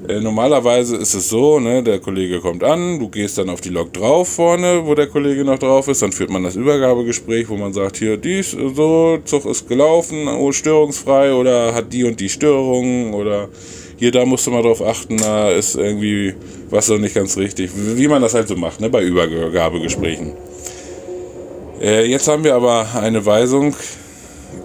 Äh, 0.06 0.20
normalerweise 0.20 0.96
ist 0.96 1.14
es 1.14 1.30
so, 1.30 1.58
ne, 1.60 1.82
der 1.82 1.98
Kollege 1.98 2.40
kommt 2.40 2.62
an, 2.62 2.98
du 2.98 3.08
gehst 3.08 3.38
dann 3.38 3.48
auf 3.48 3.62
die 3.62 3.70
Lok 3.70 3.94
drauf 3.94 4.28
vorne, 4.28 4.82
wo 4.84 4.94
der 4.94 5.06
Kollege 5.06 5.46
noch 5.46 5.58
drauf 5.58 5.88
ist, 5.88 6.02
dann 6.02 6.12
führt 6.12 6.28
man 6.28 6.44
das 6.44 6.56
Übergabegespräch, 6.56 7.48
wo 7.48 7.56
man 7.56 7.72
sagt, 7.72 7.96
hier 7.96 8.18
dies, 8.18 8.50
so, 8.50 9.18
Zug 9.24 9.46
ist 9.46 9.66
gelaufen, 9.66 10.28
oh, 10.28 10.52
störungsfrei 10.52 11.32
oder 11.32 11.72
hat 11.74 11.90
die 11.90 12.04
und 12.04 12.20
die 12.20 12.28
Störungen 12.28 13.14
oder 13.14 13.48
hier, 13.96 14.10
da 14.10 14.26
musst 14.26 14.46
du 14.46 14.50
mal 14.50 14.62
drauf 14.62 14.82
achten, 14.82 15.16
da 15.16 15.48
ist 15.52 15.74
irgendwie 15.74 16.34
was 16.68 16.84
so 16.84 16.98
nicht 16.98 17.14
ganz 17.14 17.38
richtig, 17.38 17.70
wie 17.74 18.08
man 18.08 18.20
das 18.20 18.34
halt 18.34 18.46
so 18.46 18.56
macht, 18.56 18.82
ne, 18.82 18.90
bei 18.90 19.02
Übergabegesprächen. 19.02 20.51
Äh, 21.82 22.06
jetzt 22.06 22.28
haben 22.28 22.44
wir 22.44 22.54
aber 22.54 22.86
eine 22.94 23.26
Weisung, 23.26 23.74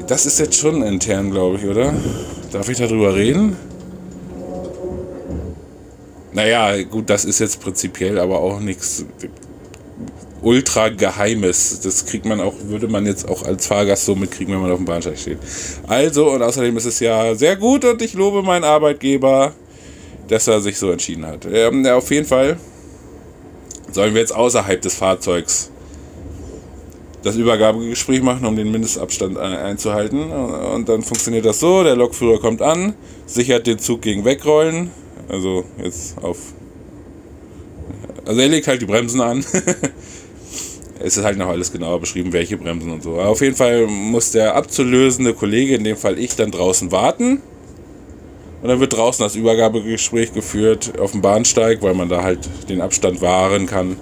das 0.06 0.28
ist 0.28 0.40
jetzt 0.40 0.56
schon 0.56 0.84
intern, 0.84 1.32
glaube 1.32 1.58
ich, 1.58 1.66
oder? 1.66 1.92
Darf 2.52 2.70
ich 2.70 2.78
darüber 2.78 3.16
reden? 3.16 3.58
Naja, 6.32 6.84
gut, 6.84 7.10
das 7.10 7.26
ist 7.26 7.40
jetzt 7.40 7.60
prinzipiell 7.60 8.20
aber 8.20 8.40
auch 8.40 8.60
nichts 8.60 9.04
ultra 10.44 10.90
geheimes. 10.90 11.80
Das 11.80 12.06
kriegt 12.06 12.26
man 12.26 12.40
auch, 12.40 12.54
würde 12.68 12.88
man 12.88 13.08
jetzt 13.08 13.28
auch 13.28 13.42
als 13.42 13.66
Fahrgast 13.66 14.06
so 14.06 14.14
mitkriegen, 14.14 14.54
wenn 14.54 14.62
man 14.62 14.70
auf 14.70 14.78
dem 14.78 14.86
Bahnsteig 14.86 15.18
steht. 15.18 15.40
Also, 15.88 16.30
und 16.30 16.44
außerdem 16.44 16.78
ist 16.78 16.86
es 16.86 17.00
ja 17.00 17.34
sehr 17.34 17.56
gut 17.56 17.84
und 17.84 18.00
ich 18.04 18.14
lobe 18.14 18.44
meinen 18.44 18.64
Arbeitgeber, 18.64 19.56
dass 20.28 20.48
er 20.48 20.62
sich 20.62 20.78
so 20.78 20.92
entschieden 20.92 21.26
hat. 21.26 21.48
Ähm, 21.52 21.84
ja, 21.84 21.96
auf 21.96 22.12
jeden 22.12 22.28
Fall 22.28 22.58
sollen 23.92 24.14
wir 24.14 24.22
jetzt 24.22 24.36
außerhalb 24.36 24.80
des 24.80 24.94
Fahrzeugs 24.94 25.72
das 27.28 27.36
Übergabegespräch 27.36 28.22
machen, 28.22 28.46
um 28.46 28.56
den 28.56 28.72
Mindestabstand 28.72 29.38
einzuhalten. 29.38 30.32
Und 30.32 30.90
dann 30.90 31.02
funktioniert 31.02 31.46
das 31.46 31.60
so, 31.60 31.84
der 31.84 31.96
Lokführer 31.96 32.40
kommt 32.40 32.62
an, 32.62 32.94
sichert 33.26 33.68
den 33.68 33.80
Zug 33.80 34.02
gegen 34.02 34.26
Wegrollen, 34.26 34.92
also 35.30 35.66
jetzt 35.84 36.18
auf. 36.22 36.38
Also 38.26 38.42
er 38.42 38.48
legt 38.48 38.68
halt 38.68 38.82
die 38.82 38.86
Bremsen 38.86 39.22
an. 39.22 39.40
es 41.00 41.18
ist 41.18 41.24
halt 41.24 41.38
noch 41.38 41.48
alles 41.48 41.72
genauer 41.72 42.00
beschrieben, 42.00 42.34
welche 42.34 42.58
Bremsen 42.58 42.92
und 42.92 43.04
so. 43.04 43.14
Aber 43.14 43.30
auf 43.30 43.42
jeden 43.42 43.56
Fall 43.56 43.88
muss 43.88 44.32
der 44.32 44.56
abzulösende 44.56 45.34
Kollege, 45.34 45.76
in 45.76 45.84
dem 45.84 45.98
Fall 45.98 46.18
ich, 46.18 46.36
dann 46.36 46.52
draußen 46.52 46.92
warten. 46.92 47.42
Und 48.62 48.70
dann 48.70 48.80
wird 48.80 48.94
draußen 48.94 49.24
das 49.24 49.36
Übergabegespräch 49.36 50.34
geführt 50.34 51.00
auf 51.00 51.12
dem 51.12 51.22
Bahnsteig, 51.22 51.82
weil 51.82 51.94
man 51.94 52.10
da 52.10 52.24
halt 52.24 52.40
den 52.70 52.82
Abstand 52.82 53.22
wahren 53.22 53.66
kann. 53.68 53.98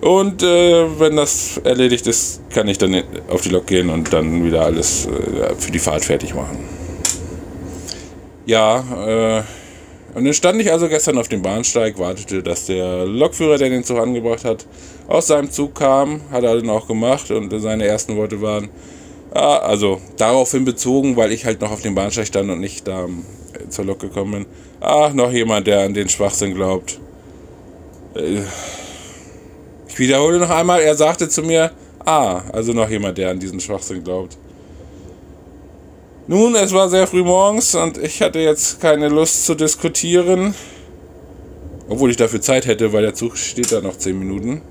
Und 0.00 0.42
äh, 0.42 0.98
wenn 0.98 1.16
das 1.16 1.58
erledigt 1.58 2.06
ist, 2.06 2.40
kann 2.50 2.68
ich 2.68 2.78
dann 2.78 3.02
auf 3.28 3.42
die 3.42 3.50
Lok 3.50 3.66
gehen 3.66 3.90
und 3.90 4.12
dann 4.12 4.44
wieder 4.44 4.62
alles 4.64 5.06
äh, 5.06 5.54
für 5.58 5.70
die 5.70 5.78
Fahrt 5.78 6.04
fertig 6.04 6.34
machen. 6.34 6.58
Ja, 8.46 9.38
äh, 9.38 9.42
und 10.14 10.24
dann 10.24 10.34
stand 10.34 10.60
ich 10.60 10.72
also 10.72 10.88
gestern 10.88 11.18
auf 11.18 11.28
dem 11.28 11.42
Bahnsteig, 11.42 11.98
wartete, 11.98 12.42
dass 12.42 12.66
der 12.66 13.04
Lokführer, 13.04 13.58
der 13.58 13.68
den 13.68 13.84
Zug 13.84 13.98
angebracht 13.98 14.44
hat, 14.44 14.66
aus 15.06 15.26
seinem 15.28 15.50
Zug 15.50 15.74
kam, 15.74 16.22
hat 16.32 16.42
er 16.44 16.56
dann 16.56 16.70
auch 16.70 16.88
gemacht 16.88 17.30
und 17.30 17.52
seine 17.60 17.84
ersten 17.86 18.16
Worte 18.16 18.40
waren, 18.40 18.70
ah, 19.34 19.58
also 19.58 20.00
daraufhin 20.16 20.64
bezogen, 20.64 21.16
weil 21.16 21.30
ich 21.30 21.44
halt 21.44 21.60
noch 21.60 21.70
auf 21.70 21.82
dem 21.82 21.94
Bahnsteig 21.94 22.26
stand 22.26 22.50
und 22.50 22.60
nicht 22.60 22.88
da 22.88 23.04
äh, 23.04 23.68
zur 23.68 23.84
Lok 23.84 24.00
gekommen 24.00 24.32
bin. 24.32 24.46
Ach, 24.80 25.12
noch 25.12 25.30
jemand, 25.30 25.66
der 25.66 25.80
an 25.80 25.92
den 25.92 26.08
Schwachsinn 26.08 26.54
glaubt. 26.54 26.98
Äh, 28.14 28.40
wiederhole 30.00 30.40
noch 30.40 30.50
einmal, 30.50 30.80
er 30.80 30.96
sagte 30.96 31.28
zu 31.28 31.44
mir, 31.44 31.70
ah, 32.04 32.42
also 32.52 32.72
noch 32.72 32.90
jemand, 32.90 33.18
der 33.18 33.30
an 33.30 33.38
diesen 33.38 33.60
Schwachsinn 33.60 34.02
glaubt. 34.02 34.36
Nun, 36.26 36.54
es 36.56 36.72
war 36.72 36.88
sehr 36.88 37.06
früh 37.06 37.22
morgens 37.22 37.74
und 37.74 37.98
ich 37.98 38.20
hatte 38.22 38.40
jetzt 38.40 38.80
keine 38.80 39.08
Lust 39.08 39.46
zu 39.46 39.54
diskutieren. 39.54 40.54
Obwohl 41.88 42.10
ich 42.10 42.16
dafür 42.16 42.40
Zeit 42.40 42.66
hätte, 42.66 42.92
weil 42.92 43.02
der 43.02 43.14
Zug 43.14 43.36
steht 43.36 43.72
da 43.72 43.80
noch 43.80 43.96
10 43.96 44.18
Minuten. 44.18 44.62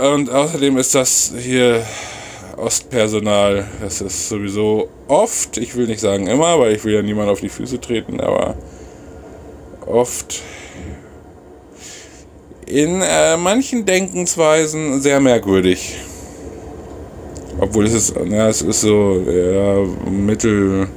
Und 0.00 0.28
außerdem 0.28 0.76
ist 0.76 0.94
das 0.94 1.32
hier 1.38 1.84
Ostpersonal. 2.56 3.66
Das 3.80 4.00
ist 4.00 4.28
sowieso 4.28 4.88
oft, 5.06 5.56
ich 5.56 5.76
will 5.76 5.86
nicht 5.86 6.00
sagen 6.00 6.26
immer, 6.26 6.58
weil 6.58 6.74
ich 6.74 6.84
will 6.84 6.94
ja 6.94 7.02
niemand 7.02 7.30
auf 7.30 7.40
die 7.40 7.48
Füße 7.48 7.80
treten, 7.80 8.20
aber 8.20 8.56
oft 9.86 10.42
in 12.66 13.02
äh, 13.02 13.36
manchen 13.36 13.84
Denkensweisen 13.84 15.00
sehr 15.00 15.20
merkwürdig. 15.20 15.96
Obwohl 17.58 17.86
es 17.86 17.94
ist, 17.94 18.14
ja, 18.30 18.48
es 18.48 18.62
ist 18.62 18.80
so 18.80 19.22
ja, 19.26 20.10
Mittel, 20.10 20.88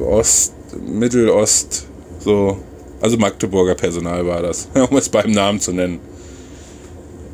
Ost, 0.00 0.54
Mittelost, 0.86 1.86
so. 2.20 2.58
Also 3.00 3.16
Magdeburger 3.16 3.74
Personal 3.74 4.24
war 4.24 4.42
das, 4.42 4.68
um 4.90 4.96
es 4.96 5.08
beim 5.08 5.32
Namen 5.32 5.58
zu 5.58 5.72
nennen. 5.72 5.98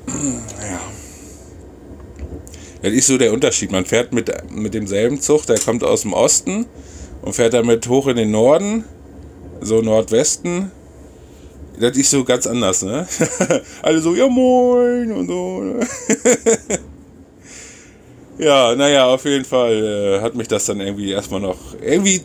Ja. 0.06 0.80
Das 2.80 2.92
ist 2.92 3.06
so 3.06 3.18
der 3.18 3.35
Unterschied. 3.35 3.70
Man 3.70 3.85
fährt 3.85 4.14
mit, 4.14 4.32
mit 4.50 4.73
demselben 4.73 5.20
Zug, 5.20 5.44
der 5.44 5.58
kommt 5.58 5.85
aus 5.85 6.02
dem 6.02 6.14
Osten 6.14 6.64
und 7.20 7.35
fährt 7.35 7.52
damit 7.52 7.87
hoch 7.88 8.06
in 8.06 8.16
den 8.16 8.30
Norden, 8.30 8.85
so 9.61 9.82
Nordwesten. 9.82 10.70
Das 11.80 11.97
ist 11.97 12.11
so 12.11 12.25
ganz 12.25 12.47
anders, 12.47 12.82
ne? 12.82 13.06
Alle 13.82 14.00
so, 14.00 14.14
ja 14.14 14.28
moin 14.28 15.12
und 15.12 15.26
so. 15.28 15.61
Ne? 15.61 15.80
Ja, 18.38 18.76
naja, 18.76 19.06
auf 19.06 19.25
jeden 19.25 19.44
Fall 19.44 19.73
äh, 19.73 20.20
hat 20.20 20.37
mich 20.37 20.47
das 20.47 20.64
dann 20.66 20.80
irgendwie 20.80 21.11
erstmal 21.11 21.40
noch 21.40 21.58
irgendwie 21.82 22.23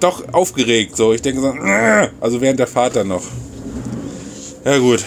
doch 0.00 0.32
aufgeregt. 0.32 0.96
So, 0.96 1.12
ich 1.12 1.22
denke 1.22 1.40
so, 1.40 1.52
äh, 1.52 2.08
also 2.20 2.40
während 2.40 2.58
der 2.58 2.66
dann 2.90 3.08
noch. 3.08 3.22
Ja, 4.64 4.78
gut. 4.78 5.04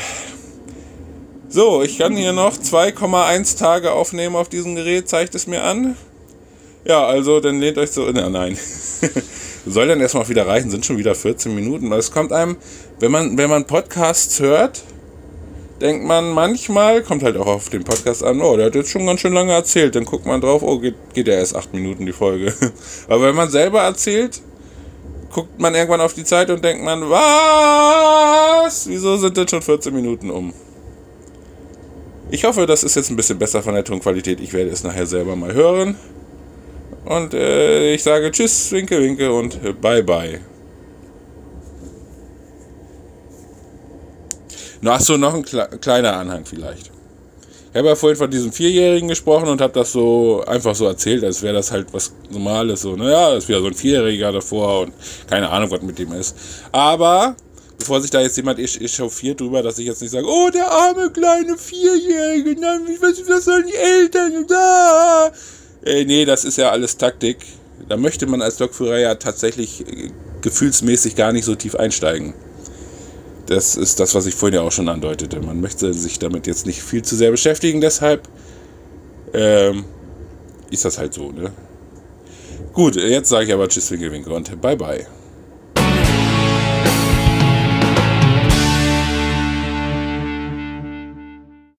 So, 1.50 1.84
ich 1.84 1.98
kann 1.98 2.16
hier 2.16 2.32
noch 2.32 2.58
2,1 2.58 3.58
Tage 3.58 3.92
aufnehmen 3.92 4.38
auf 4.38 4.48
diesem 4.48 4.76
Gerät, 4.76 5.10
zeigt 5.10 5.36
es 5.36 5.46
mir 5.46 5.62
an. 5.62 5.98
Ja, 6.86 7.06
also 7.06 7.42
dann 7.42 7.60
lehnt 7.60 7.78
euch 7.78 7.92
so. 7.92 8.10
Na, 8.14 8.30
nein. 8.30 8.58
Soll 9.66 9.88
dann 9.88 10.00
erstmal 10.00 10.28
wieder 10.30 10.48
reichen, 10.48 10.70
sind 10.70 10.86
schon 10.86 10.98
wieder 10.98 11.16
14 11.16 11.54
Minuten. 11.54 11.92
Es 11.92 12.12
kommt 12.12 12.32
einem, 12.32 12.58
wenn 13.00 13.12
man, 13.12 13.38
wenn 13.38 13.50
man 13.50 13.66
Podcasts 13.66 14.40
hört, 14.40 14.84
denkt 15.82 16.06
man 16.06 16.32
manchmal, 16.32 17.02
kommt 17.02 17.24
halt 17.24 17.36
auch 17.38 17.48
auf 17.48 17.70
den 17.70 17.84
Podcast 17.84 18.24
an, 18.24 18.42
oh, 18.42 18.56
der 18.56 18.68
hat 18.68 18.76
jetzt 18.76 18.92
schon 18.92 19.06
ganz 19.06 19.22
schön 19.22 19.34
lange 19.34 19.54
erzählt. 19.54 19.96
Dann 19.96 20.06
guckt 20.06 20.26
man 20.26 20.40
drauf, 20.40 20.62
oh, 20.62 20.80
geht, 20.80 20.96
geht 21.14 21.28
ja 21.28 21.34
erst 21.34 21.56
acht 21.56 21.74
Minuten 21.74 22.06
die 22.06 22.14
Folge. 22.14 22.54
Aber 23.08 23.24
wenn 23.24 23.36
man 23.36 23.50
selber 23.50 23.82
erzählt, 23.82 24.42
guckt 25.32 25.60
man 25.60 25.74
irgendwann 25.74 26.02
auf 26.02 26.14
die 26.14 26.24
Zeit 26.24 26.50
und 26.50 26.64
denkt 26.64 26.84
man, 26.84 27.10
was? 27.10 28.88
Wieso 28.88 29.18
sind 29.18 29.36
denn 29.36 29.48
schon 29.48 29.62
14 29.62 29.94
Minuten 29.94 30.30
um? 30.30 30.54
Ich 32.32 32.44
hoffe, 32.46 32.66
das 32.66 32.84
ist 32.84 32.96
jetzt 32.96 33.10
ein 33.10 33.16
bisschen 33.16 33.38
besser 33.38 33.62
von 33.62 33.74
der 33.74 33.84
Tonqualität. 33.84 34.40
Ich 34.40 34.54
werde 34.54 34.70
es 34.70 34.84
nachher 34.84 35.06
selber 35.06 35.36
mal 35.36 35.54
hören. 35.54 35.96
Und 37.06 37.34
äh, 37.34 37.94
ich 37.94 38.04
sage 38.04 38.32
Tschüss, 38.32 38.72
Winke, 38.72 39.00
Winke 39.00 39.32
und 39.32 39.82
Bye, 39.82 40.04
Bye. 40.04 40.40
Ach 44.88 45.02
so, 45.02 45.18
noch 45.18 45.34
ein 45.34 45.44
kle 45.44 45.68
kleiner 45.82 46.16
Anhang 46.16 46.46
vielleicht. 46.46 46.92
Ich 47.72 47.78
habe 47.78 47.90
ja 47.90 47.96
vorhin 47.96 48.18
von 48.18 48.32
diesem 48.32 48.52
Vierjährigen 48.52 49.10
gesprochen 49.10 49.50
und 49.50 49.60
habe 49.60 49.74
das 49.74 49.92
so 49.92 50.44
einfach 50.48 50.74
so 50.76 50.86
erzählt, 50.86 51.24
als 51.24 51.42
wäre 51.42 51.56
das 51.56 51.72
halt 51.72 51.88
was 51.92 52.14
Normales. 52.30 52.82
So, 52.82 52.96
naja, 52.96 53.32
das 53.32 53.44
ist 53.44 53.50
wieder 53.50 53.62
so 53.62 53.68
ein 53.68 53.74
Vierjähriger 53.74 54.32
davor 54.32 54.82
und 54.82 54.94
keine 55.28 55.50
Ahnung, 55.50 55.72
was 55.72 55.82
mit 55.82 56.00
dem 56.00 56.14
ist. 56.14 56.36
Aber, 56.72 57.36
bevor 57.78 58.00
sich 58.00 58.12
da 58.12 58.22
jetzt 58.22 58.38
jemand 58.38 58.60
echauffiert 58.60 59.42
drüber, 59.42 59.62
dass 59.62 59.78
ich 59.78 59.88
jetzt 59.88 60.02
nicht 60.02 60.12
sage, 60.12 60.26
oh, 60.26 60.50
der 60.50 60.72
arme 60.72 61.12
kleine 61.12 61.58
Vierjährige, 61.58 62.60
nein, 62.62 62.82
was, 63.02 63.28
was 63.28 63.44
sollen 63.44 63.66
die 63.68 63.76
Eltern 63.76 64.46
da? 64.48 65.32
Äh, 65.86 66.06
nee, 66.06 66.26
das 66.26 66.44
ist 66.44 66.58
ja 66.58 66.72
alles 66.72 66.98
Taktik. 66.98 67.38
Da 67.88 67.98
möchte 67.98 68.26
man 68.26 68.42
als 68.42 68.60
Lokführer 68.60 68.98
ja 68.98 69.16
tatsächlich 69.16 69.82
äh, 69.82 70.10
gefühlsmäßig 70.42 71.16
gar 71.16 71.32
nicht 71.32 71.46
so 71.46 71.56
tief 71.56 71.76
einsteigen. 71.76 72.34
Das 73.46 73.76
ist 73.76 74.00
das, 74.00 74.16
was 74.16 74.26
ich 74.26 74.34
vorhin 74.34 74.56
ja 74.56 74.62
auch 74.62 74.72
schon 74.72 74.90
andeutete. 74.90 75.40
Man 75.40 75.62
möchte 75.62 75.94
sich 75.94 76.18
damit 76.18 76.48
jetzt 76.48 76.66
nicht 76.66 76.82
viel 76.82 77.04
zu 77.04 77.16
sehr 77.16 77.30
beschäftigen, 77.30 77.80
deshalb 77.80 78.28
ähm, 79.34 79.86
ist 80.72 80.84
das 80.84 80.98
halt 80.98 81.14
so, 81.14 81.32
ne? 81.32 81.52
Gut, 82.74 82.96
jetzt 82.96 83.30
sage 83.30 83.46
ich 83.46 83.54
aber 83.54 83.70
Tschüss, 83.70 83.92
Winke, 83.92 84.12
Winke 84.12 84.34
und 84.34 84.60
bye 84.62 84.76
bye. 84.76 85.06